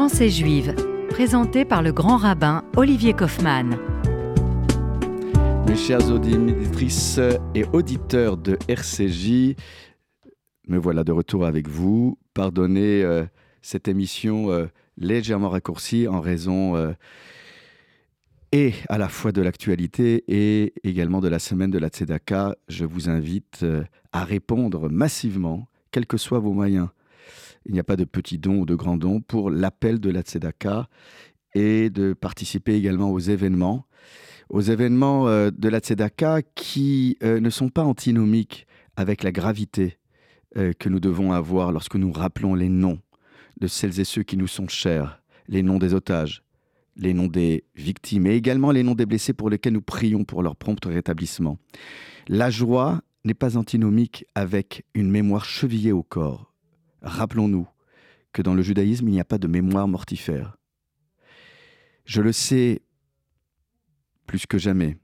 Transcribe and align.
Pensée 0.00 0.30
juive, 0.30 0.74
présenté 1.10 1.66
par 1.66 1.82
le 1.82 1.92
grand 1.92 2.16
rabbin 2.16 2.64
Olivier 2.74 3.12
Kaufmann. 3.12 3.76
Mes 5.68 5.76
chers 5.76 6.10
auditrices 6.10 7.20
et 7.54 7.64
auditeurs 7.74 8.38
de 8.38 8.56
RCJ, 8.66 9.56
me 10.68 10.78
voilà 10.78 11.04
de 11.04 11.12
retour 11.12 11.44
avec 11.44 11.68
vous. 11.68 12.18
Pardonnez 12.32 13.02
euh, 13.02 13.26
cette 13.60 13.88
émission 13.88 14.50
euh, 14.50 14.68
légèrement 14.96 15.50
raccourcie 15.50 16.08
en 16.08 16.22
raison 16.22 16.76
euh, 16.76 16.92
et 18.52 18.72
à 18.88 18.96
la 18.96 19.10
fois 19.10 19.32
de 19.32 19.42
l'actualité 19.42 20.24
et 20.28 20.72
également 20.82 21.20
de 21.20 21.28
la 21.28 21.38
semaine 21.38 21.70
de 21.70 21.78
la 21.78 21.88
Tzedaka. 21.88 22.56
Je 22.68 22.86
vous 22.86 23.10
invite 23.10 23.66
à 24.12 24.24
répondre 24.24 24.88
massivement, 24.88 25.68
quels 25.90 26.06
que 26.06 26.16
soient 26.16 26.38
vos 26.38 26.54
moyens. 26.54 26.88
Il 27.66 27.72
n'y 27.72 27.80
a 27.80 27.84
pas 27.84 27.96
de 27.96 28.04
petits 28.04 28.38
dons 28.38 28.60
ou 28.60 28.66
de 28.66 28.74
grands 28.74 28.96
dons 28.96 29.20
pour 29.20 29.50
l'appel 29.50 30.00
de 30.00 30.10
la 30.10 30.22
Tzedaka 30.22 30.88
et 31.54 31.90
de 31.90 32.12
participer 32.12 32.74
également 32.74 33.10
aux 33.10 33.18
événements, 33.18 33.86
aux 34.48 34.60
événements 34.60 35.28
euh, 35.28 35.50
de 35.50 35.68
la 35.68 35.80
Tzedaka 35.80 36.42
qui 36.54 37.16
euh, 37.22 37.40
ne 37.40 37.50
sont 37.50 37.68
pas 37.68 37.84
antinomiques 37.84 38.66
avec 38.96 39.22
la 39.22 39.32
gravité 39.32 39.98
euh, 40.56 40.72
que 40.78 40.88
nous 40.88 41.00
devons 41.00 41.32
avoir 41.32 41.72
lorsque 41.72 41.96
nous 41.96 42.12
rappelons 42.12 42.54
les 42.54 42.68
noms 42.68 42.98
de 43.60 43.66
celles 43.66 44.00
et 44.00 44.04
ceux 44.04 44.22
qui 44.22 44.36
nous 44.36 44.48
sont 44.48 44.68
chers, 44.68 45.22
les 45.48 45.62
noms 45.62 45.78
des 45.78 45.94
otages, 45.94 46.42
les 46.96 47.14
noms 47.14 47.28
des 47.28 47.64
victimes 47.76 48.26
et 48.26 48.34
également 48.34 48.70
les 48.70 48.82
noms 48.82 48.94
des 48.94 49.06
blessés 49.06 49.32
pour 49.32 49.50
lesquels 49.50 49.74
nous 49.74 49.82
prions 49.82 50.24
pour 50.24 50.42
leur 50.42 50.56
prompt 50.56 50.84
rétablissement. 50.84 51.58
La 52.28 52.50
joie 52.50 53.02
n'est 53.24 53.34
pas 53.34 53.56
antinomique 53.56 54.24
avec 54.34 54.84
une 54.94 55.10
mémoire 55.10 55.44
chevillée 55.44 55.92
au 55.92 56.02
corps. 56.02 56.49
Rappelons-nous 57.02 57.68
que 58.32 58.42
dans 58.42 58.54
le 58.54 58.62
judaïsme, 58.62 59.08
il 59.08 59.12
n'y 59.12 59.20
a 59.20 59.24
pas 59.24 59.38
de 59.38 59.48
mémoire 59.48 59.88
mortifère. 59.88 60.56
Je 62.04 62.22
le 62.22 62.32
sais 62.32 62.82
plus 64.26 64.46
que 64.46 64.58
jamais, 64.58 64.98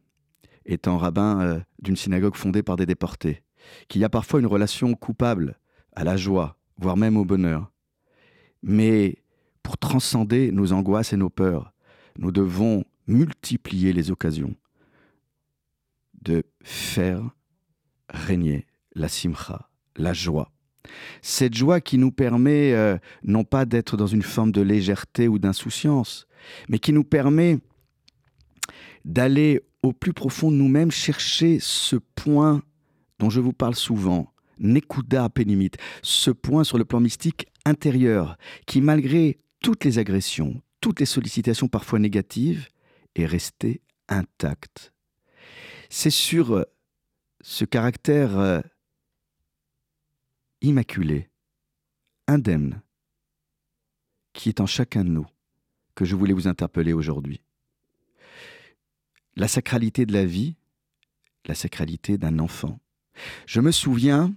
étant 0.65 0.99
rabbin 0.99 1.41
euh, 1.41 1.61
d'une 1.81 1.97
synagogue 1.97 2.37
fondée 2.37 2.63
par 2.63 2.77
des 2.77 2.87
déportés, 2.87 3.43
qu'il 3.89 4.01
y 4.01 4.05
a 4.05 4.09
parfois 4.09 4.41
une 4.41 4.47
relation 4.47 4.95
coupable 4.95 5.59
à 5.95 6.05
la 6.05 6.17
joie, 6.17 6.59
voire 6.79 6.97
même 6.97 7.17
au 7.17 7.25
bonheur. 7.25 7.73
Mais 8.63 9.23
pour 9.63 9.79
transcender 9.79 10.53
nos 10.53 10.73
angoisses 10.73 11.13
et 11.13 11.17
nos 11.17 11.31
peurs, 11.31 11.73
nous 12.19 12.33
devons 12.33 12.85
multiplier 13.07 13.93
les 13.93 14.11
occasions 14.11 14.55
de 16.23 16.45
faire 16.63 17.31
régner 18.09 18.67
la 18.95 19.09
simcha, 19.09 19.71
la 19.97 20.13
joie. 20.13 20.53
Cette 21.23 21.55
joie 21.55 21.81
qui 21.81 21.99
nous 21.99 22.11
permet 22.11 22.73
euh, 22.73 22.97
non 23.23 23.45
pas 23.45 23.65
d'être 23.65 23.97
dans 23.97 24.07
une 24.07 24.23
forme 24.23 24.53
de 24.53 24.61
légèreté 24.63 25.29
ou 25.29 25.39
d'insouciance, 25.39 26.27
mais 26.69 26.79
qui 26.79 26.93
nous 26.93 27.05
permet 27.05 27.59
d'aller 29.05 29.61
au 29.83 29.93
plus 29.93 30.13
profond 30.13 30.51
de 30.51 30.57
nous-mêmes 30.57 30.91
chercher 30.91 31.59
ce 31.61 31.97
point 31.97 32.63
dont 33.19 33.31
je 33.31 33.41
vous 33.41 33.53
parle 33.53 33.75
souvent, 33.75 34.33
Nekuda 34.59 35.29
Penimit, 35.29 35.73
ce 36.03 36.31
point 36.31 36.65
sur 36.65 36.79
le 36.79 36.85
plan 36.85 37.01
mystique 37.01 37.47
intérieur, 37.65 38.37
qui 38.67 38.81
malgré 38.81 39.39
toutes 39.61 39.85
les 39.85 39.99
agressions, 39.99 40.61
toutes 40.81 41.01
les 41.01 41.07
sollicitations 41.07 41.69
parfois 41.69 41.99
négatives, 41.99 42.69
est 43.15 43.27
resté 43.27 43.81
intact. 44.09 44.93
C'est 45.89 46.11
sur 46.11 46.65
ce 47.41 47.65
caractère 47.65 48.63
euh, 50.63 50.67
immaculé, 50.67 51.29
indemne, 52.27 52.83
qui 54.33 54.49
est 54.49 54.61
en 54.61 54.67
chacun 54.67 55.05
de 55.05 55.11
nous, 55.11 55.27
que 55.95 56.05
je 56.05 56.17
voulais 56.17 56.35
vous 56.35 56.49
interpeller 56.49 56.93
aujourd'hui. 56.93 57.43
La 59.37 59.49
sacralité 59.49 60.07
de 60.07 60.13
la 60.13 60.25
vie, 60.25 60.57
la 61.47 61.55
sacralité 61.55 62.19
d'un 62.19 62.39
enfant. 62.39 62.81
Je 63.47 63.61
me 63.61 63.71
souviens 63.71 64.35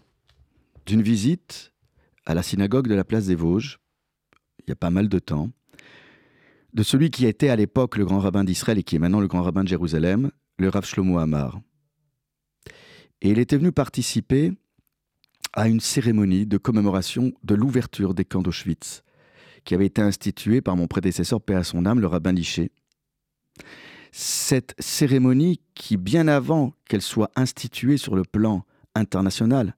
d'une 0.85 1.01
visite 1.01 1.73
à 2.25 2.33
la 2.33 2.43
synagogue 2.43 2.87
de 2.87 2.95
la 2.95 3.03
place 3.03 3.27
des 3.27 3.35
Vosges, 3.35 3.79
il 4.59 4.69
y 4.69 4.71
a 4.71 4.75
pas 4.75 4.89
mal 4.89 5.09
de 5.09 5.19
temps, 5.19 5.49
de 6.73 6.83
celui 6.83 7.09
qui 7.09 7.25
était 7.25 7.49
à 7.49 7.55
l'époque 7.55 7.97
le 7.97 8.05
grand 8.05 8.19
rabbin 8.19 8.43
d'Israël 8.43 8.77
et 8.77 8.83
qui 8.83 8.95
est 8.95 8.99
maintenant 8.99 9.19
le 9.19 9.27
grand 9.27 9.41
rabbin 9.41 9.63
de 9.63 9.69
Jérusalem, 9.69 10.31
le 10.57 10.69
Rav 10.69 10.85
Shlomo 10.85 11.17
Amar. 11.17 11.59
Et 13.21 13.29
il 13.31 13.39
était 13.39 13.57
venu 13.57 13.71
participer 13.71 14.53
à 15.53 15.67
une 15.67 15.79
cérémonie 15.79 16.45
de 16.45 16.57
commémoration 16.57 17.33
de 17.43 17.55
l'ouverture 17.55 18.13
des 18.13 18.25
camps 18.25 18.41
d'Auschwitz, 18.41 19.03
qui 19.63 19.73
avait 19.73 19.85
été 19.85 20.01
instituée 20.01 20.61
par 20.61 20.75
mon 20.75 20.87
prédécesseur, 20.87 21.41
Père 21.41 21.59
à 21.59 21.63
son 21.63 21.85
âme, 21.85 21.99
le 21.99 22.07
rabbin 22.07 22.31
Liché. 22.31 22.71
Cette 24.11 24.75
cérémonie, 24.79 25.61
qui 25.75 25.97
bien 25.97 26.27
avant 26.27 26.73
qu'elle 26.87 27.01
soit 27.01 27.31
instituée 27.35 27.97
sur 27.97 28.15
le 28.15 28.23
plan 28.23 28.63
international, 28.95 29.75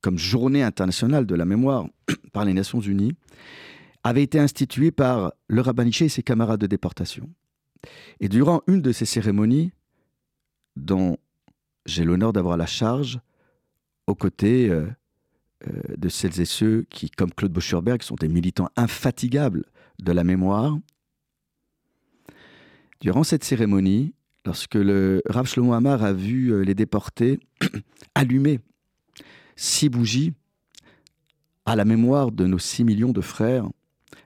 comme 0.00 0.18
journée 0.18 0.62
internationale 0.62 1.26
de 1.26 1.34
la 1.34 1.44
mémoire 1.44 1.86
par 2.32 2.44
les 2.44 2.54
Nations 2.54 2.80
Unies, 2.80 3.14
avait 4.02 4.22
été 4.22 4.38
instituée 4.38 4.90
par 4.90 5.32
le 5.48 5.60
rabbin 5.60 5.84
Liché 5.84 6.06
et 6.06 6.08
ses 6.08 6.22
camarades 6.22 6.60
de 6.60 6.66
déportation. 6.66 7.28
Et 8.20 8.28
durant 8.28 8.62
une 8.66 8.80
de 8.80 8.92
ces 8.92 9.04
cérémonies, 9.04 9.72
dont 10.76 11.18
j'ai 11.86 12.04
l'honneur 12.04 12.32
d'avoir 12.32 12.56
la 12.56 12.66
charge 12.66 13.20
aux 14.10 14.14
côtés 14.14 14.68
euh, 14.68 14.86
euh, 15.66 15.80
de 15.96 16.08
celles 16.08 16.40
et 16.40 16.44
ceux 16.44 16.84
qui, 16.90 17.10
comme 17.10 17.32
Claude 17.32 17.52
Boscherberg, 17.52 18.02
sont 18.02 18.16
des 18.16 18.28
militants 18.28 18.68
infatigables 18.76 19.64
de 19.98 20.12
la 20.12 20.24
mémoire. 20.24 20.76
Durant 23.00 23.24
cette 23.24 23.44
cérémonie, 23.44 24.12
lorsque 24.44 24.74
le 24.74 25.22
Rav 25.26 25.46
Shlomo 25.46 25.72
a 25.72 26.12
vu 26.12 26.52
euh, 26.52 26.62
les 26.62 26.74
déportés 26.74 27.40
allumer 28.14 28.60
six 29.56 29.88
bougies 29.88 30.34
à 31.64 31.76
la 31.76 31.84
mémoire 31.84 32.32
de 32.32 32.46
nos 32.46 32.58
six 32.58 32.84
millions 32.84 33.12
de 33.12 33.20
frères 33.20 33.68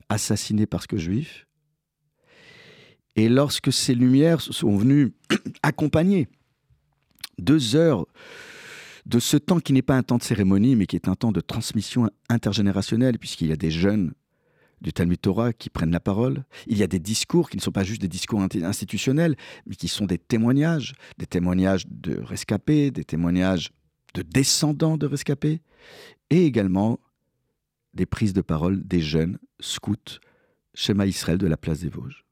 assassinés 0.08 0.66
parce 0.66 0.86
que 0.86 0.96
juifs, 0.96 1.46
et 3.16 3.28
lorsque 3.28 3.72
ces 3.72 3.94
lumières 3.94 4.40
sont 4.40 4.76
venues 4.76 5.12
accompagner 5.62 6.28
deux 7.38 7.76
heures 7.76 8.06
de 9.06 9.18
ce 9.18 9.36
temps 9.36 9.60
qui 9.60 9.72
n'est 9.72 9.82
pas 9.82 9.96
un 9.96 10.02
temps 10.02 10.18
de 10.18 10.22
cérémonie, 10.22 10.76
mais 10.76 10.86
qui 10.86 10.96
est 10.96 11.08
un 11.08 11.14
temps 11.14 11.32
de 11.32 11.40
transmission 11.40 12.10
intergénérationnelle, 12.28 13.18
puisqu'il 13.18 13.48
y 13.48 13.52
a 13.52 13.56
des 13.56 13.70
jeunes 13.70 14.14
du 14.80 14.92
Talmud 14.92 15.20
Torah 15.20 15.52
qui 15.52 15.70
prennent 15.70 15.90
la 15.90 16.00
parole. 16.00 16.44
Il 16.66 16.76
y 16.76 16.82
a 16.82 16.86
des 16.86 16.98
discours 16.98 17.48
qui 17.48 17.56
ne 17.56 17.62
sont 17.62 17.72
pas 17.72 17.84
juste 17.84 18.00
des 18.00 18.08
discours 18.08 18.40
institutionnels, 18.40 19.36
mais 19.66 19.76
qui 19.76 19.88
sont 19.88 20.06
des 20.06 20.18
témoignages, 20.18 20.94
des 21.18 21.26
témoignages 21.26 21.86
de 21.88 22.20
rescapés, 22.20 22.90
des 22.90 23.04
témoignages 23.04 23.70
de 24.14 24.22
descendants 24.22 24.96
de 24.96 25.06
rescapés, 25.06 25.60
et 26.30 26.44
également 26.44 27.00
des 27.94 28.06
prises 28.06 28.32
de 28.32 28.42
parole 28.42 28.82
des 28.82 29.00
jeunes 29.00 29.38
scouts 29.60 30.20
Shema 30.74 31.06
Israël 31.06 31.38
de 31.38 31.46
la 31.46 31.56
place 31.56 31.80
des 31.80 31.88
Vosges. 31.88 32.24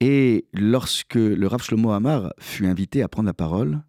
Et 0.00 0.46
lorsque 0.52 1.14
le 1.14 1.46
Rav 1.46 1.62
Shlomo 1.62 1.90
Amar 1.92 2.34
fut 2.38 2.66
invité 2.66 3.02
à 3.02 3.08
prendre 3.08 3.26
la 3.26 3.34
parole, 3.34 3.82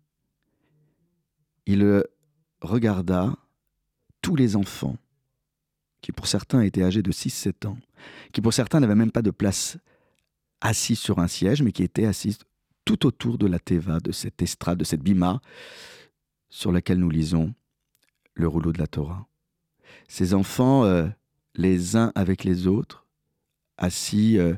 il 1.67 2.03
regarda 2.61 3.37
tous 4.21 4.35
les 4.35 4.55
enfants, 4.55 4.97
qui 6.01 6.11
pour 6.11 6.27
certains 6.27 6.61
étaient 6.61 6.83
âgés 6.83 7.03
de 7.03 7.11
6-7 7.11 7.67
ans, 7.67 7.77
qui 8.31 8.41
pour 8.41 8.53
certains 8.53 8.79
n'avaient 8.79 8.95
même 8.95 9.11
pas 9.11 9.21
de 9.21 9.31
place 9.31 9.77
assis 10.61 10.95
sur 10.95 11.19
un 11.19 11.27
siège, 11.27 11.61
mais 11.61 11.71
qui 11.71 11.83
étaient 11.83 12.05
assis 12.05 12.39
tout 12.85 13.05
autour 13.05 13.37
de 13.37 13.45
la 13.45 13.59
teva, 13.59 13.99
de 13.99 14.11
cette 14.11 14.41
estrade, 14.41 14.79
de 14.79 14.83
cette 14.83 15.01
bima, 15.01 15.41
sur 16.49 16.71
laquelle 16.71 16.99
nous 16.99 17.09
lisons 17.09 17.53
le 18.33 18.47
rouleau 18.47 18.71
de 18.71 18.79
la 18.79 18.87
Torah. 18.87 19.27
Ces 20.07 20.33
enfants, 20.33 20.85
euh, 20.85 21.07
les 21.55 21.95
uns 21.95 22.11
avec 22.15 22.43
les 22.43 22.65
autres, 22.65 23.05
assis 23.77 24.37
euh, 24.37 24.55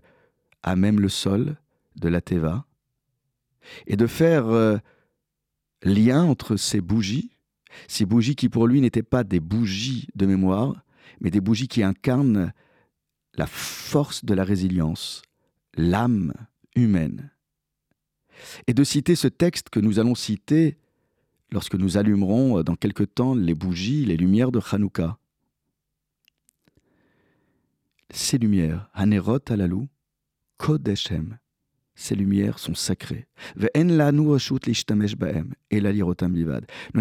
à 0.61 0.75
même 0.75 0.99
le 0.99 1.09
sol 1.09 1.57
de 1.95 2.07
la 2.07 2.21
teva, 2.21 2.65
et 3.87 3.97
de 3.97 4.07
faire 4.07 4.47
euh, 4.47 4.77
lien 5.83 6.23
entre 6.23 6.55
ces 6.55 6.81
bougies, 6.81 7.31
ces 7.87 8.05
bougies 8.05 8.35
qui 8.35 8.49
pour 8.49 8.67
lui 8.67 8.81
n'étaient 8.81 9.03
pas 9.03 9.23
des 9.23 9.39
bougies 9.39 10.07
de 10.15 10.25
mémoire, 10.25 10.83
mais 11.21 11.31
des 11.31 11.41
bougies 11.41 11.67
qui 11.67 11.83
incarnent 11.83 12.51
la 13.35 13.47
force 13.47 14.25
de 14.25 14.33
la 14.33 14.43
résilience, 14.43 15.21
l'âme 15.75 16.33
humaine. 16.75 17.31
Et 18.67 18.73
de 18.73 18.83
citer 18.83 19.15
ce 19.15 19.27
texte 19.27 19.69
que 19.69 19.79
nous 19.79 19.99
allons 19.99 20.15
citer 20.15 20.77
lorsque 21.51 21.75
nous 21.75 21.97
allumerons 21.97 22.63
dans 22.63 22.75
quelque 22.75 23.03
temps 23.03 23.35
les 23.35 23.55
bougies, 23.55 24.05
les 24.05 24.17
lumières 24.17 24.51
de 24.51 24.61
Hanouka. 24.71 25.17
Ces 28.11 28.37
lumières, 28.37 28.89
Hanerot 28.93 29.39
alalou, 29.49 29.87
Kodeshem, 30.57 31.37
ces 31.99 32.15
lumières 32.15 32.59
sont 32.59 32.75
sacrées. 32.75 33.27
Nous 33.57 33.67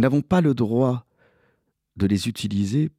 n'avons 0.01 0.23
pas 0.23 0.41
le 0.41 0.55
droit 0.55 1.07
de 1.97 2.07
les 2.07 2.29
utiliser 2.29 2.91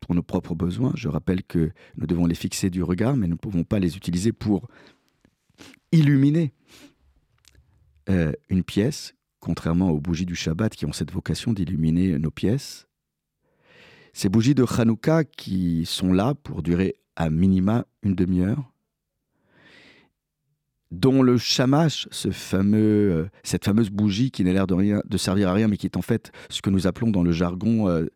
pour 0.00 0.14
nos 0.14 0.22
propres 0.22 0.54
besoins. 0.54 0.92
Je 0.94 1.08
rappelle 1.08 1.42
que 1.42 1.70
nous 1.96 2.06
devons 2.06 2.26
les 2.26 2.34
fixer 2.34 2.68
du 2.68 2.82
regard, 2.82 3.16
mais 3.16 3.26
nous 3.26 3.36
ne 3.36 3.38
pouvons 3.38 3.64
pas 3.64 3.78
les 3.78 3.96
utiliser 3.96 4.32
pour 4.32 4.68
illuminer 5.92 6.52
euh, 8.10 8.32
une 8.50 8.62
pièce, 8.62 9.14
contrairement 9.40 9.90
aux 9.90 10.00
bougies 10.00 10.26
du 10.26 10.36
Shabbat 10.36 10.76
qui 10.76 10.84
ont 10.84 10.92
cette 10.92 11.10
vocation 11.10 11.54
d'illuminer 11.54 12.18
nos 12.18 12.30
pièces. 12.30 12.86
Ces 14.12 14.28
bougies 14.28 14.54
de 14.54 14.66
Hanouka 14.78 15.24
qui 15.24 15.86
sont 15.86 16.12
là 16.12 16.34
pour 16.34 16.62
durer 16.62 16.96
à 17.16 17.30
minima 17.30 17.86
une 18.02 18.14
demi-heure, 18.14 18.70
dont 20.90 21.22
le 21.22 21.36
shamash, 21.36 22.08
euh, 22.54 23.28
cette 23.42 23.64
fameuse 23.64 23.90
bougie 23.90 24.30
qui 24.30 24.44
n'a 24.44 24.52
l'air 24.52 24.66
de, 24.66 25.16
servir 25.16 25.48
à 25.48 25.52
rien, 25.52 25.68
mais 25.68 25.76
qui 25.76 25.86
est 25.86 25.96
en 25.96 26.02
fait 26.02 26.32
ce 26.48 26.62
que 26.62 26.70
nous 26.70 26.86
appelons 26.86 27.10
dans 27.10 27.22
le 27.22 27.32
jargon 27.32 27.88
euh, 27.88 28.06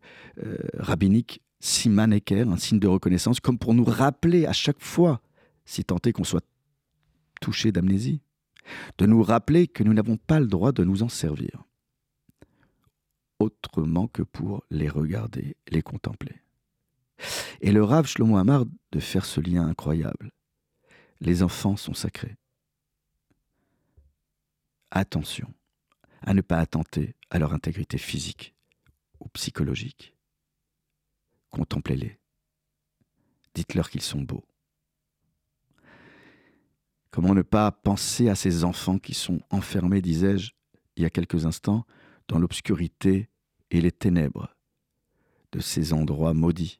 euh, 0.43 0.57
rabbinique 0.79 1.41
siman 1.59 2.11
un 2.11 2.57
signe 2.57 2.79
de 2.79 2.87
reconnaissance, 2.87 3.39
comme 3.39 3.57
pour 3.57 3.73
nous 3.73 3.85
rappeler 3.85 4.45
à 4.45 4.53
chaque 4.53 4.81
fois, 4.81 5.21
si 5.65 5.85
tant 5.85 5.99
est 6.05 6.11
qu'on 6.11 6.25
soit 6.25 6.45
touché 7.39 7.71
d'amnésie, 7.71 8.21
de 8.97 9.05
nous 9.05 9.23
rappeler 9.23 9.67
que 9.67 9.83
nous 9.83 9.93
n'avons 9.93 10.17
pas 10.17 10.39
le 10.39 10.47
droit 10.47 10.73
de 10.73 10.83
nous 10.83 11.03
en 11.03 11.09
servir, 11.09 11.63
autrement 13.39 14.07
que 14.07 14.23
pour 14.23 14.65
les 14.71 14.89
regarder, 14.89 15.55
les 15.69 15.81
contempler. 15.81 16.41
Et 17.61 17.71
le 17.71 17.83
Rav 17.83 18.07
Shlomo 18.07 18.37
Amar 18.37 18.65
de 18.91 18.99
faire 18.99 19.23
ce 19.23 19.39
lien 19.39 19.65
incroyable. 19.65 20.31
Les 21.21 21.43
enfants 21.43 21.77
sont 21.77 21.93
sacrés 21.93 22.35
attention 24.99 25.53
à 26.21 26.33
ne 26.33 26.41
pas 26.41 26.59
attenter 26.59 27.15
à 27.29 27.39
leur 27.39 27.53
intégrité 27.53 27.97
physique 27.97 28.55
ou 29.19 29.27
psychologique. 29.29 30.15
Contemplez-les. 31.49 32.19
Dites-leur 33.53 33.89
qu'ils 33.89 34.01
sont 34.01 34.21
beaux. 34.21 34.45
Comment 37.11 37.35
ne 37.35 37.43
pas 37.43 37.71
penser 37.71 38.29
à 38.29 38.35
ces 38.35 38.63
enfants 38.63 38.97
qui 38.97 39.13
sont 39.13 39.41
enfermés, 39.51 40.01
disais-je, 40.01 40.51
il 40.95 41.03
y 41.03 41.05
a 41.05 41.11
quelques 41.11 41.45
instants, 41.45 41.85
dans 42.27 42.39
l'obscurité 42.39 43.29
et 43.69 43.81
les 43.81 43.91
ténèbres 43.91 44.55
de 45.51 45.59
ces 45.59 45.93
endroits 45.93 46.33
maudits 46.33 46.79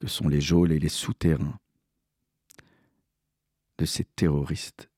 que 0.00 0.08
sont 0.08 0.28
les 0.28 0.40
geôles 0.40 0.72
et 0.72 0.78
les 0.78 0.88
souterrains 0.88 1.58
de 3.78 3.84
ces 3.84 4.04
terroristes 4.04 4.90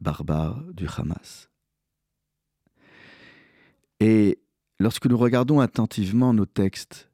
barbares 0.00 0.62
du 0.74 0.86
Hamas. 0.86 1.51
Et 4.04 4.42
lorsque 4.80 5.06
nous 5.06 5.16
regardons 5.16 5.60
attentivement 5.60 6.34
nos 6.34 6.44
textes, 6.44 7.08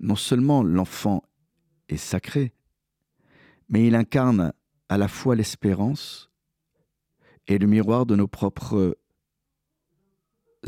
non 0.00 0.16
seulement 0.16 0.62
l'enfant 0.62 1.22
est 1.90 1.98
sacré, 1.98 2.54
mais 3.68 3.86
il 3.86 3.94
incarne 3.94 4.54
à 4.88 4.96
la 4.96 5.06
fois 5.06 5.36
l'espérance 5.36 6.30
et 7.46 7.58
le 7.58 7.66
miroir 7.66 8.06
de 8.06 8.16
nos 8.16 8.26
propres 8.26 8.96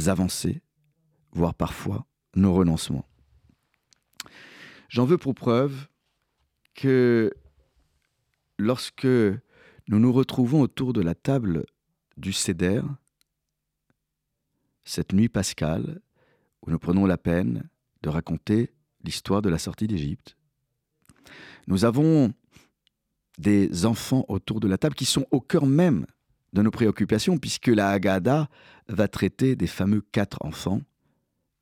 avancées, 0.05 0.61
voire 1.32 1.55
parfois 1.55 2.05
nos 2.34 2.52
renoncements. 2.52 3.08
J'en 4.90 5.06
veux 5.06 5.17
pour 5.17 5.34
preuve 5.34 5.88
que 6.75 7.32
lorsque 8.58 9.06
nous 9.06 9.99
nous 9.99 10.12
retrouvons 10.12 10.61
autour 10.61 10.93
de 10.93 11.00
la 11.00 11.14
table 11.14 11.64
du 12.19 12.34
Cédère, 12.34 12.84
cette 14.86 15.12
nuit 15.12 15.28
pascale 15.28 16.00
où 16.62 16.70
nous 16.70 16.78
prenons 16.78 17.04
la 17.04 17.18
peine 17.18 17.68
de 18.02 18.08
raconter 18.08 18.72
l'histoire 19.04 19.42
de 19.42 19.50
la 19.50 19.58
sortie 19.58 19.86
d'Égypte. 19.86 20.36
Nous 21.66 21.84
avons 21.84 22.32
des 23.38 23.84
enfants 23.84 24.24
autour 24.28 24.60
de 24.60 24.68
la 24.68 24.78
table 24.78 24.94
qui 24.94 25.04
sont 25.04 25.26
au 25.30 25.40
cœur 25.40 25.66
même 25.66 26.06
de 26.52 26.62
nos 26.62 26.70
préoccupations, 26.70 27.36
puisque 27.36 27.66
la 27.66 27.90
Haggadah 27.90 28.48
va 28.88 29.08
traiter 29.08 29.56
des 29.56 29.66
fameux 29.66 30.00
quatre 30.00 30.38
enfants. 30.40 30.80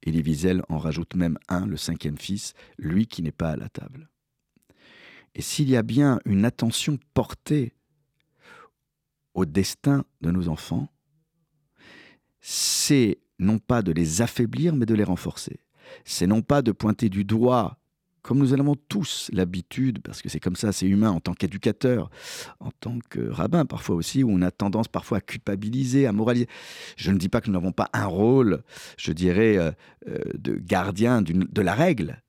Et 0.02 0.12
les 0.12 0.22
Wiesel 0.22 0.62
en 0.68 0.78
rajoute 0.78 1.16
même 1.16 1.38
un, 1.48 1.66
le 1.66 1.78
cinquième 1.78 2.18
fils, 2.18 2.52
lui 2.78 3.06
qui 3.06 3.22
n'est 3.22 3.32
pas 3.32 3.50
à 3.50 3.56
la 3.56 3.70
table. 3.70 4.10
Et 5.34 5.42
s'il 5.42 5.68
y 5.68 5.76
a 5.76 5.82
bien 5.82 6.20
une 6.26 6.44
attention 6.44 6.98
portée 7.14 7.72
au 9.32 9.46
destin 9.46 10.04
de 10.20 10.30
nos 10.30 10.48
enfants, 10.48 10.88
c'est 12.46 13.16
non 13.38 13.58
pas 13.58 13.80
de 13.80 13.90
les 13.90 14.20
affaiblir, 14.20 14.76
mais 14.76 14.84
de 14.84 14.94
les 14.94 15.02
renforcer. 15.02 15.60
C'est 16.04 16.26
non 16.26 16.42
pas 16.42 16.60
de 16.60 16.72
pointer 16.72 17.08
du 17.08 17.24
doigt, 17.24 17.78
comme 18.20 18.38
nous 18.38 18.52
en 18.52 18.58
avons 18.58 18.76
tous 18.76 19.30
l'habitude, 19.32 20.02
parce 20.02 20.20
que 20.20 20.28
c'est 20.28 20.40
comme 20.40 20.54
ça, 20.54 20.70
c'est 20.70 20.86
humain 20.86 21.10
en 21.10 21.20
tant 21.20 21.32
qu'éducateur, 21.32 22.10
en 22.60 22.70
tant 22.70 22.98
que 23.08 23.30
rabbin 23.30 23.64
parfois 23.64 23.96
aussi, 23.96 24.22
où 24.22 24.30
on 24.30 24.42
a 24.42 24.50
tendance 24.50 24.88
parfois 24.88 25.18
à 25.18 25.20
culpabiliser, 25.22 26.06
à 26.06 26.12
moraliser. 26.12 26.46
Je 26.98 27.10
ne 27.12 27.16
dis 27.16 27.30
pas 27.30 27.40
que 27.40 27.46
nous 27.46 27.54
n'avons 27.54 27.72
pas 27.72 27.88
un 27.94 28.04
rôle, 28.04 28.62
je 28.98 29.12
dirais, 29.12 29.56
euh, 29.56 29.72
euh, 30.08 30.18
de 30.34 30.56
gardien 30.56 31.22
de 31.22 31.62
la 31.62 31.74
règle, 31.74 32.22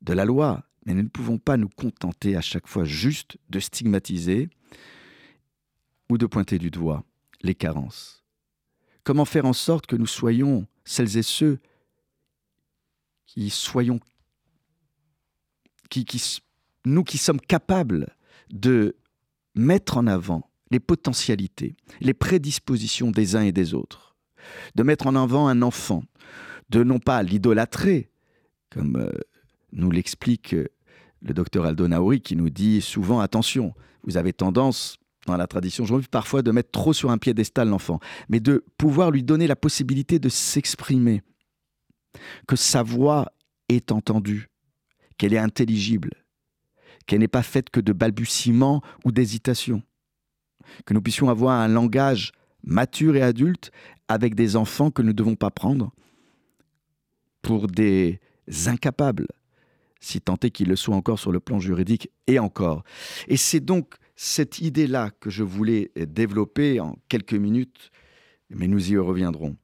de 0.00 0.12
la 0.12 0.24
loi, 0.24 0.62
mais 0.84 0.94
nous 0.94 1.02
ne 1.02 1.08
pouvons 1.08 1.38
pas 1.38 1.56
nous 1.56 1.70
contenter 1.70 2.36
à 2.36 2.40
chaque 2.40 2.68
fois 2.68 2.84
juste 2.84 3.36
de 3.50 3.58
stigmatiser 3.58 4.48
ou 6.08 6.18
de 6.18 6.26
pointer 6.26 6.60
du 6.60 6.70
doigt 6.70 7.02
les 7.42 7.56
carences 7.56 8.25
Comment 9.06 9.24
faire 9.24 9.44
en 9.44 9.52
sorte 9.52 9.86
que 9.86 9.94
nous 9.94 10.08
soyons 10.08 10.66
celles 10.84 11.16
et 11.16 11.22
ceux 11.22 11.60
qui 13.24 13.50
soyons, 13.50 14.00
qui, 15.88 16.04
nous 16.84 17.04
qui 17.04 17.16
sommes 17.16 17.40
capables 17.40 18.16
de 18.50 18.96
mettre 19.54 19.96
en 19.96 20.08
avant 20.08 20.50
les 20.72 20.80
potentialités, 20.80 21.76
les 22.00 22.14
prédispositions 22.14 23.12
des 23.12 23.36
uns 23.36 23.42
et 23.42 23.52
des 23.52 23.74
autres, 23.74 24.16
de 24.74 24.82
mettre 24.82 25.06
en 25.06 25.14
avant 25.14 25.46
un 25.46 25.62
enfant, 25.62 26.02
de 26.70 26.82
non 26.82 26.98
pas 26.98 27.22
l'idolâtrer, 27.22 28.10
comme 28.70 28.96
euh, 28.96 29.12
nous 29.70 29.92
l'explique 29.92 30.52
euh, 30.52 30.66
le 31.22 31.32
docteur 31.32 31.64
Aldo 31.64 31.86
Naouri, 31.86 32.22
qui 32.22 32.34
nous 32.34 32.50
dit 32.50 32.80
souvent 32.80 33.20
attention, 33.20 33.72
vous 34.02 34.16
avez 34.16 34.32
tendance 34.32 34.98
dans 35.26 35.36
la 35.36 35.46
tradition 35.46 35.84
juive, 35.84 36.08
parfois 36.08 36.42
de 36.42 36.50
mettre 36.50 36.70
trop 36.70 36.92
sur 36.92 37.10
un 37.10 37.18
piédestal 37.18 37.68
l'enfant, 37.68 38.00
mais 38.28 38.40
de 38.40 38.64
pouvoir 38.78 39.10
lui 39.10 39.22
donner 39.22 39.46
la 39.46 39.56
possibilité 39.56 40.18
de 40.18 40.28
s'exprimer, 40.28 41.22
que 42.46 42.56
sa 42.56 42.82
voix 42.82 43.32
est 43.68 43.92
entendue, 43.92 44.48
qu'elle 45.18 45.34
est 45.34 45.38
intelligible, 45.38 46.10
qu'elle 47.06 47.20
n'est 47.20 47.28
pas 47.28 47.42
faite 47.42 47.70
que 47.70 47.80
de 47.80 47.92
balbutiements 47.92 48.82
ou 49.04 49.12
d'hésitations, 49.12 49.82
que 50.84 50.94
nous 50.94 51.02
puissions 51.02 51.28
avoir 51.28 51.60
un 51.60 51.68
langage 51.68 52.32
mature 52.64 53.16
et 53.16 53.22
adulte 53.22 53.70
avec 54.08 54.34
des 54.34 54.56
enfants 54.56 54.90
que 54.90 55.02
nous 55.02 55.08
ne 55.08 55.12
devons 55.12 55.36
pas 55.36 55.50
prendre 55.50 55.92
pour 57.42 57.68
des 57.68 58.20
incapables, 58.66 59.28
si 60.00 60.20
tant 60.20 60.36
est 60.42 60.50
qu'ils 60.50 60.68
le 60.68 60.76
soient 60.76 60.96
encore 60.96 61.18
sur 61.18 61.32
le 61.32 61.40
plan 61.40 61.60
juridique 61.60 62.10
et 62.26 62.38
encore. 62.38 62.82
Et 63.28 63.36
c'est 63.36 63.60
donc 63.60 63.94
cette 64.16 64.60
idée-là 64.60 65.10
que 65.20 65.30
je 65.30 65.42
voulais 65.42 65.92
développer 65.94 66.80
en 66.80 66.96
quelques 67.08 67.34
minutes, 67.34 67.90
mais 68.50 68.66
nous 68.66 68.92
y 68.92 68.96
reviendrons. 68.96 69.56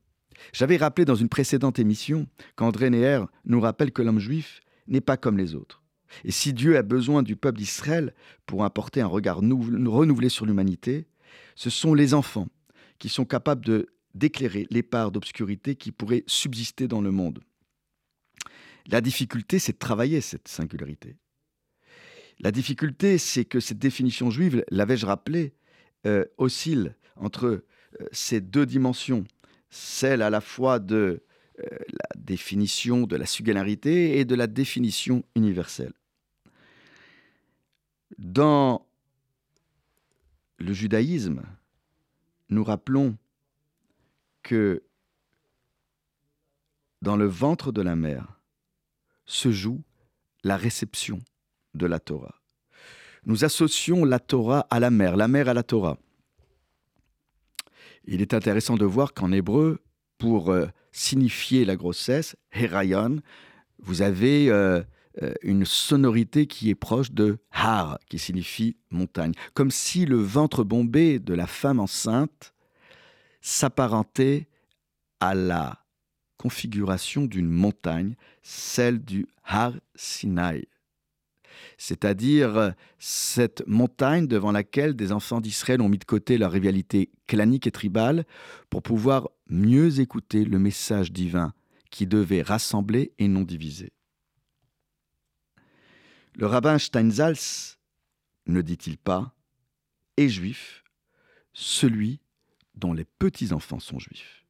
J'avais 0.52 0.76
rappelé 0.76 1.04
dans 1.04 1.14
une 1.14 1.28
précédente 1.28 1.78
émission 1.78 2.26
qu'André 2.56 2.90
Neher 2.90 3.24
nous 3.44 3.60
rappelle 3.60 3.92
que 3.92 4.02
l'homme 4.02 4.18
juif 4.18 4.60
n'est 4.88 5.00
pas 5.00 5.16
comme 5.16 5.38
les 5.38 5.54
autres. 5.54 5.82
Et 6.24 6.30
si 6.30 6.52
Dieu 6.52 6.76
a 6.76 6.82
besoin 6.82 7.22
du 7.22 7.36
peuple 7.36 7.58
d'Israël 7.58 8.14
pour 8.44 8.64
apporter 8.64 9.00
un 9.00 9.06
regard 9.06 9.38
renouvelé 9.38 10.28
sur 10.28 10.44
l'humanité, 10.44 11.06
ce 11.54 11.70
sont 11.70 11.94
les 11.94 12.12
enfants 12.12 12.48
qui 12.98 13.08
sont 13.08 13.24
capables 13.24 13.64
de 13.64 13.88
d'éclairer 14.14 14.66
les 14.70 14.82
parts 14.82 15.10
d'obscurité 15.10 15.74
qui 15.74 15.90
pourraient 15.90 16.24
subsister 16.26 16.86
dans 16.86 17.00
le 17.00 17.10
monde. 17.10 17.40
La 18.86 19.00
difficulté, 19.00 19.58
c'est 19.58 19.72
de 19.72 19.78
travailler 19.78 20.20
cette 20.20 20.48
singularité. 20.48 21.16
La 22.40 22.50
difficulté, 22.50 23.18
c'est 23.18 23.44
que 23.44 23.60
cette 23.60 23.78
définition 23.78 24.30
juive, 24.30 24.64
l'avais-je 24.70 25.06
rappelé, 25.06 25.54
euh, 26.06 26.24
oscille 26.38 26.96
entre 27.16 27.46
euh, 27.46 27.64
ces 28.10 28.40
deux 28.40 28.66
dimensions, 28.66 29.24
celle 29.70 30.22
à 30.22 30.30
la 30.30 30.40
fois 30.40 30.78
de 30.78 31.22
euh, 31.60 31.64
la 31.88 32.20
définition 32.20 33.06
de 33.06 33.16
la 33.16 33.26
singularité 33.26 34.18
et 34.18 34.24
de 34.24 34.34
la 34.34 34.46
définition 34.46 35.24
universelle. 35.36 35.92
Dans 38.18 38.86
le 40.58 40.72
judaïsme, 40.72 41.42
nous 42.48 42.64
rappelons 42.64 43.16
que 44.42 44.82
dans 47.00 47.16
le 47.16 47.26
ventre 47.26 47.72
de 47.72 47.82
la 47.82 47.96
mère 47.96 48.40
se 49.24 49.50
joue 49.50 49.82
la 50.44 50.56
réception 50.56 51.20
de 51.74 51.86
la 51.86 51.98
Torah. 51.98 52.34
Nous 53.24 53.44
associons 53.44 54.04
la 54.04 54.18
Torah 54.18 54.66
à 54.70 54.80
la 54.80 54.90
mer, 54.90 55.16
la 55.16 55.28
mer 55.28 55.48
à 55.48 55.54
la 55.54 55.62
Torah. 55.62 55.96
Il 58.04 58.20
est 58.20 58.34
intéressant 58.34 58.76
de 58.76 58.84
voir 58.84 59.14
qu'en 59.14 59.30
hébreu, 59.30 59.80
pour 60.18 60.50
euh, 60.50 60.66
signifier 60.90 61.64
la 61.64 61.76
grossesse, 61.76 62.36
herayon, 62.52 63.20
vous 63.78 64.02
avez 64.02 64.50
euh, 64.50 64.82
euh, 65.22 65.34
une 65.42 65.64
sonorité 65.64 66.46
qui 66.46 66.70
est 66.70 66.74
proche 66.74 67.12
de 67.12 67.38
har, 67.52 67.98
qui 68.08 68.18
signifie 68.18 68.76
montagne, 68.90 69.32
comme 69.54 69.70
si 69.70 70.06
le 70.06 70.16
ventre 70.16 70.64
bombé 70.64 71.18
de 71.18 71.34
la 71.34 71.46
femme 71.46 71.80
enceinte 71.80 72.54
s'apparentait 73.40 74.48
à 75.20 75.34
la 75.34 75.84
configuration 76.38 77.24
d'une 77.24 77.48
montagne, 77.48 78.16
celle 78.42 79.04
du 79.04 79.26
Har 79.44 79.74
Sinai, 79.94 80.66
c'est-à-dire 81.78 82.74
cette 82.98 83.62
montagne 83.66 84.26
devant 84.26 84.52
laquelle 84.52 84.94
des 84.94 85.12
enfants 85.12 85.40
d'Israël 85.40 85.80
ont 85.80 85.88
mis 85.88 85.98
de 85.98 86.04
côté 86.04 86.38
leur 86.38 86.52
rivalité 86.52 87.10
clanique 87.26 87.66
et 87.66 87.70
tribale 87.70 88.24
pour 88.70 88.82
pouvoir 88.82 89.28
mieux 89.48 90.00
écouter 90.00 90.44
le 90.44 90.58
message 90.58 91.12
divin 91.12 91.52
qui 91.90 92.06
devait 92.06 92.42
rassembler 92.42 93.12
et 93.18 93.28
non 93.28 93.42
diviser. 93.42 93.92
Le 96.34 96.46
rabbin 96.46 96.78
Steinsalz, 96.78 97.78
ne 98.46 98.62
dit-il 98.62 98.96
pas, 98.96 99.34
est 100.16 100.28
juif, 100.28 100.82
celui 101.52 102.20
dont 102.74 102.94
les 102.94 103.04
petits-enfants 103.04 103.80
sont 103.80 103.98
juifs. 103.98 104.46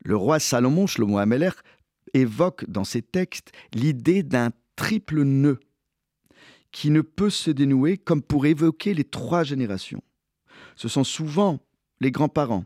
Le 0.00 0.16
roi 0.16 0.38
Salomon, 0.40 0.86
Shlomo 0.86 1.18
Ameler, 1.18 1.50
évoque 2.12 2.68
dans 2.68 2.84
ses 2.84 3.02
textes 3.02 3.52
l'idée 3.72 4.22
d'un 4.22 4.50
triple 4.76 5.22
nœud 5.22 5.60
qui 6.72 6.90
ne 6.90 7.02
peut 7.02 7.30
se 7.30 7.50
dénouer 7.50 7.96
comme 7.98 8.22
pour 8.22 8.46
évoquer 8.46 8.94
les 8.94 9.04
trois 9.04 9.44
générations. 9.44 10.02
Ce 10.76 10.88
sont 10.88 11.04
souvent 11.04 11.60
les 12.00 12.10
grands-parents 12.10 12.64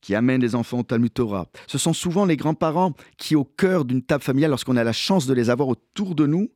qui 0.00 0.14
amènent 0.14 0.40
les 0.40 0.54
enfants 0.54 0.80
au 0.80 0.82
Talmud 0.82 1.14
Torah. 1.14 1.48
Ce 1.66 1.78
sont 1.78 1.92
souvent 1.92 2.26
les 2.26 2.36
grands-parents 2.36 2.92
qui, 3.16 3.36
au 3.36 3.44
cœur 3.44 3.84
d'une 3.84 4.02
table 4.02 4.22
familiale, 4.22 4.50
lorsqu'on 4.50 4.76
a 4.76 4.84
la 4.84 4.92
chance 4.92 5.26
de 5.26 5.32
les 5.32 5.48
avoir 5.48 5.68
autour 5.68 6.14
de 6.14 6.26
nous, 6.26 6.50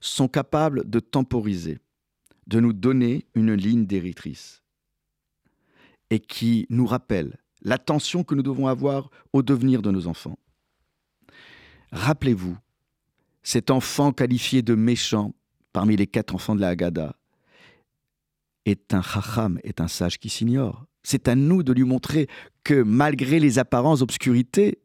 sont 0.00 0.28
capables 0.28 0.88
de 0.88 0.98
temporiser, 0.98 1.78
de 2.46 2.58
nous 2.58 2.72
donner 2.72 3.26
une 3.34 3.54
ligne 3.54 3.86
d'éritrice 3.86 4.62
et 6.10 6.20
qui 6.20 6.66
nous 6.70 6.86
rappellent 6.86 7.36
l'attention 7.62 8.24
que 8.24 8.34
nous 8.34 8.42
devons 8.42 8.66
avoir 8.66 9.10
au 9.32 9.42
devenir 9.42 9.82
de 9.82 9.90
nos 9.90 10.06
enfants. 10.06 10.38
Rappelez-vous, 11.92 12.56
cet 13.48 13.70
enfant 13.70 14.12
qualifié 14.12 14.60
de 14.60 14.74
méchant 14.74 15.34
parmi 15.72 15.96
les 15.96 16.06
quatre 16.06 16.34
enfants 16.34 16.54
de 16.54 16.60
la 16.60 16.68
Haggadah 16.68 17.16
est 18.66 18.92
un 18.92 19.00
chacham, 19.00 19.58
est 19.64 19.80
un 19.80 19.88
sage 19.88 20.18
qui 20.18 20.28
s'ignore. 20.28 20.84
C'est 21.02 21.28
à 21.28 21.34
nous 21.34 21.62
de 21.62 21.72
lui 21.72 21.84
montrer 21.84 22.28
que 22.62 22.82
malgré 22.82 23.40
les 23.40 23.58
apparences 23.58 24.02
obscurités, 24.02 24.82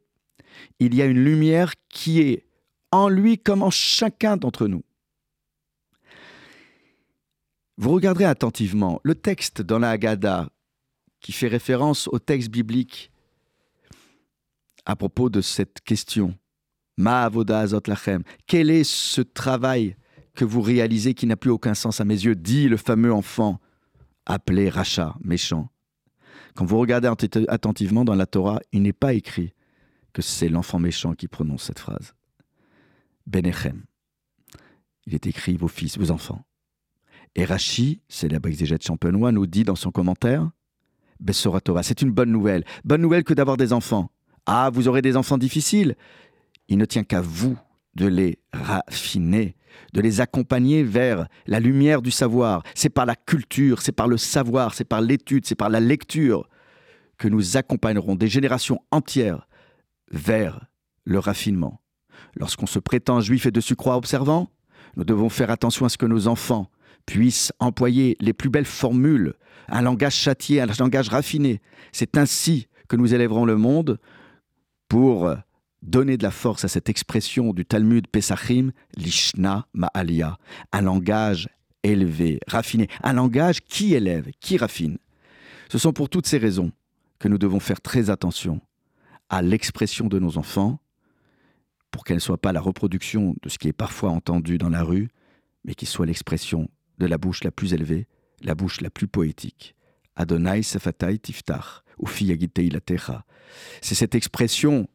il 0.78 0.94
y 0.94 1.02
a 1.02 1.04
une 1.04 1.22
lumière 1.22 1.74
qui 1.90 2.22
est 2.22 2.46
en 2.90 3.10
lui 3.10 3.36
comme 3.36 3.62
en 3.62 3.70
chacun 3.70 4.38
d'entre 4.38 4.66
nous. 4.66 4.82
Vous 7.76 7.90
regarderez 7.90 8.24
attentivement 8.24 8.98
le 9.04 9.14
texte 9.14 9.60
dans 9.60 9.78
la 9.78 9.90
Haggadah 9.90 10.48
qui 11.20 11.32
fait 11.32 11.48
référence 11.48 12.08
au 12.08 12.18
texte 12.18 12.48
biblique 12.48 13.12
à 14.86 14.96
propos 14.96 15.28
de 15.28 15.42
cette 15.42 15.82
question. 15.82 16.34
Ma 16.96 17.24
azot 17.24 17.80
lachem. 17.86 18.22
Quel 18.46 18.70
est 18.70 18.84
ce 18.84 19.20
travail 19.20 19.96
que 20.34 20.44
vous 20.44 20.60
réalisez 20.60 21.14
qui 21.14 21.26
n'a 21.26 21.36
plus 21.36 21.50
aucun 21.50 21.74
sens 21.74 22.00
à 22.00 22.04
mes 22.04 22.24
yeux 22.24 22.34
dit 22.34 22.68
le 22.68 22.76
fameux 22.76 23.12
enfant 23.12 23.60
appelé 24.26 24.68
Racha, 24.68 25.14
méchant. 25.22 25.70
Quand 26.54 26.64
vous 26.64 26.78
regardez 26.78 27.10
attentivement 27.48 28.04
dans 28.04 28.14
la 28.14 28.26
Torah, 28.26 28.60
il 28.72 28.82
n'est 28.82 28.92
pas 28.92 29.12
écrit 29.12 29.54
que 30.12 30.22
c'est 30.22 30.48
l'enfant 30.48 30.78
méchant 30.78 31.14
qui 31.14 31.28
prononce 31.28 31.64
cette 31.64 31.80
phrase. 31.80 32.14
Benechem. 33.26 33.84
Il 35.06 35.14
est 35.14 35.26
écrit 35.26 35.56
vos 35.56 35.68
fils, 35.68 35.98
vos 35.98 36.10
enfants. 36.10 36.44
Et 37.34 37.44
Rashi, 37.44 38.00
célèbre 38.08 38.48
exégète 38.48 38.84
champenois, 38.84 39.32
nous 39.32 39.46
dit 39.46 39.64
dans 39.64 39.74
son 39.74 39.90
commentaire 39.90 40.50
Bessora 41.20 41.60
Torah, 41.60 41.82
c'est 41.82 42.02
une 42.02 42.10
bonne 42.10 42.30
nouvelle. 42.30 42.64
Bonne 42.84 43.00
nouvelle 43.00 43.24
que 43.24 43.34
d'avoir 43.34 43.56
des 43.56 43.72
enfants. 43.72 44.10
Ah, 44.46 44.70
vous 44.72 44.88
aurez 44.88 45.02
des 45.02 45.16
enfants 45.16 45.38
difficiles. 45.38 45.96
Il 46.68 46.78
ne 46.78 46.84
tient 46.84 47.04
qu'à 47.04 47.20
vous 47.20 47.58
de 47.94 48.06
les 48.06 48.38
raffiner, 48.52 49.56
de 49.92 50.00
les 50.00 50.20
accompagner 50.20 50.82
vers 50.82 51.28
la 51.46 51.60
lumière 51.60 52.02
du 52.02 52.10
savoir. 52.10 52.62
C'est 52.74 52.88
par 52.88 53.06
la 53.06 53.14
culture, 53.14 53.82
c'est 53.82 53.92
par 53.92 54.08
le 54.08 54.16
savoir, 54.16 54.74
c'est 54.74 54.84
par 54.84 55.00
l'étude, 55.00 55.46
c'est 55.46 55.54
par 55.54 55.68
la 55.68 55.80
lecture 55.80 56.48
que 57.18 57.28
nous 57.28 57.56
accompagnerons 57.56 58.16
des 58.16 58.28
générations 58.28 58.80
entières 58.90 59.46
vers 60.10 60.66
le 61.04 61.18
raffinement. 61.18 61.80
Lorsqu'on 62.36 62.66
se 62.66 62.78
prétend 62.78 63.20
juif 63.20 63.46
et 63.46 63.50
de 63.50 63.60
surcroît 63.60 63.96
observant, 63.96 64.50
nous 64.96 65.04
devons 65.04 65.28
faire 65.28 65.50
attention 65.50 65.86
à 65.86 65.88
ce 65.88 65.98
que 65.98 66.06
nos 66.06 66.26
enfants 66.26 66.70
puissent 67.06 67.52
employer 67.58 68.16
les 68.20 68.32
plus 68.32 68.48
belles 68.48 68.64
formules, 68.64 69.34
un 69.68 69.82
langage 69.82 70.14
châtié, 70.14 70.60
un 70.60 70.66
langage 70.78 71.08
raffiné. 71.08 71.60
C'est 71.92 72.16
ainsi 72.16 72.68
que 72.88 72.96
nous 72.96 73.14
élèverons 73.14 73.44
le 73.44 73.56
monde 73.56 73.98
pour 74.88 75.30
donner 75.84 76.16
de 76.16 76.22
la 76.22 76.30
force 76.30 76.64
à 76.64 76.68
cette 76.68 76.88
expression 76.88 77.52
du 77.52 77.64
Talmud 77.64 78.08
Pesachim, 78.08 78.72
Lishna 78.96 79.66
Ma'alia, 79.74 80.38
un 80.72 80.80
langage 80.80 81.48
élevé, 81.82 82.40
raffiné, 82.48 82.88
un 83.02 83.12
langage 83.12 83.60
qui 83.60 83.94
élève, 83.94 84.30
qui 84.40 84.56
raffine. 84.56 84.98
Ce 85.68 85.78
sont 85.78 85.92
pour 85.92 86.08
toutes 86.08 86.26
ces 86.26 86.38
raisons 86.38 86.72
que 87.18 87.28
nous 87.28 87.38
devons 87.38 87.60
faire 87.60 87.80
très 87.80 88.10
attention 88.10 88.60
à 89.28 89.42
l'expression 89.42 90.08
de 90.08 90.18
nos 90.18 90.38
enfants, 90.38 90.80
pour 91.90 92.04
qu'elle 92.04 92.16
ne 92.16 92.20
soit 92.20 92.40
pas 92.40 92.52
la 92.52 92.60
reproduction 92.60 93.36
de 93.42 93.48
ce 93.48 93.58
qui 93.58 93.68
est 93.68 93.72
parfois 93.72 94.10
entendu 94.10 94.58
dans 94.58 94.70
la 94.70 94.82
rue, 94.82 95.08
mais 95.64 95.74
qui 95.74 95.86
soit 95.86 96.06
l'expression 96.06 96.68
de 96.98 97.06
la 97.06 97.18
bouche 97.18 97.44
la 97.44 97.50
plus 97.50 97.72
élevée, 97.72 98.08
la 98.42 98.54
bouche 98.54 98.80
la 98.80 98.90
plus 98.90 99.06
poétique. 99.06 99.76
Adonai 100.16 100.62
Sefatai 100.62 101.18
Tiftach, 101.18 101.82
ou 101.98 102.08
Latecha. 102.70 103.24
C'est 103.80 103.94
cette 103.94 104.14
expression 104.14 104.88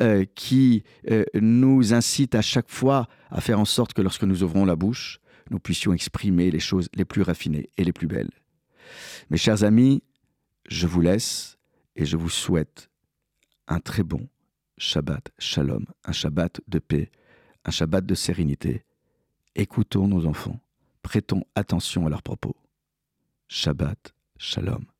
euh, 0.00 0.24
qui 0.34 0.84
euh, 1.10 1.24
nous 1.34 1.92
incite 1.92 2.34
à 2.34 2.42
chaque 2.42 2.70
fois 2.70 3.08
à 3.30 3.40
faire 3.40 3.60
en 3.60 3.64
sorte 3.64 3.92
que 3.92 4.02
lorsque 4.02 4.24
nous 4.24 4.42
ouvrons 4.42 4.64
la 4.64 4.76
bouche, 4.76 5.20
nous 5.50 5.58
puissions 5.58 5.92
exprimer 5.92 6.50
les 6.50 6.60
choses 6.60 6.88
les 6.94 7.04
plus 7.04 7.22
raffinées 7.22 7.68
et 7.76 7.84
les 7.84 7.92
plus 7.92 8.06
belles. 8.06 8.30
Mes 9.30 9.36
chers 9.36 9.64
amis, 9.64 10.02
je 10.68 10.86
vous 10.86 11.00
laisse 11.00 11.58
et 11.96 12.06
je 12.06 12.16
vous 12.16 12.30
souhaite 12.30 12.90
un 13.68 13.80
très 13.80 14.02
bon 14.02 14.28
Shabbat 14.78 15.30
Shalom, 15.38 15.84
un 16.04 16.12
Shabbat 16.12 16.60
de 16.68 16.78
paix, 16.78 17.10
un 17.64 17.70
Shabbat 17.70 18.04
de 18.04 18.14
sérénité. 18.14 18.84
Écoutons 19.54 20.08
nos 20.08 20.26
enfants, 20.26 20.60
prêtons 21.02 21.44
attention 21.54 22.06
à 22.06 22.10
leurs 22.10 22.22
propos. 22.22 22.56
Shabbat 23.48 24.14
Shalom. 24.38 24.91